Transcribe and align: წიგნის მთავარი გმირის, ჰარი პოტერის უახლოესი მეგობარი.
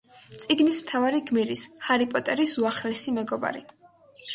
წიგნის 0.45 0.79
მთავარი 0.85 1.21
გმირის, 1.29 1.63
ჰარი 1.91 2.11
პოტერის 2.17 2.59
უახლოესი 2.65 3.19
მეგობარი. 3.23 3.69